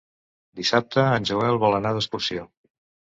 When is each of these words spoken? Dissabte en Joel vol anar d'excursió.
Dissabte 0.61 1.03
en 1.17 1.27
Joel 1.31 1.59
vol 1.65 1.77
anar 1.81 1.91
d'excursió. 1.99 2.47